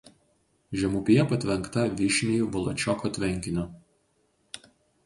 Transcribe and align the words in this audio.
Žemupyje 0.79 1.21
patvenkta 1.33 1.81
Vyšnij 2.01 2.41
Voločioko 2.57 3.07
tvenkiniu. 3.17 3.69